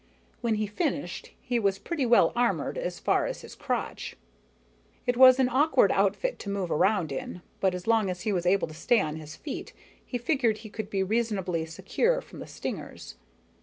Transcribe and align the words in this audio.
When 0.41 0.55
he 0.55 0.65
finished, 0.65 1.29
he 1.39 1.59
was 1.59 1.77
pretty 1.77 2.07
well 2.07 2.33
armored 2.35 2.75
as 2.75 2.97
far 2.97 3.27
as 3.27 3.41
his 3.41 3.53
crotch. 3.53 4.17
It 5.05 5.15
was 5.15 5.37
an 5.37 5.47
awkward 5.47 5.91
outfit 5.91 6.39
to 6.39 6.49
move 6.49 6.71
around 6.71 7.11
in, 7.11 7.43
but 7.59 7.75
as 7.75 7.85
long 7.85 8.09
as 8.09 8.21
he 8.21 8.33
was 8.33 8.47
able 8.47 8.67
to 8.67 8.73
stay 8.73 8.99
on 8.99 9.17
his 9.17 9.35
feet, 9.35 9.73
he 10.03 10.17
figured 10.17 10.57
he 10.57 10.73
would 10.75 10.89
be 10.89 11.03
reasonably 11.03 11.67
secure 11.67 12.19
from 12.19 12.39
the 12.39 12.47
stingers. 12.47 13.13